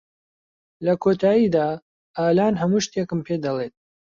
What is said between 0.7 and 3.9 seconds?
لە کۆتاییدا، ئالان هەموو شتێکم پێدەڵێت.